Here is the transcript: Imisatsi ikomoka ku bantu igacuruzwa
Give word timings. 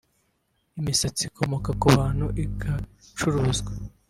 Imisatsi 0.79 1.23
ikomoka 1.29 1.69
ku 1.81 1.87
bantu 1.97 2.25
igacuruzwa 2.43 3.71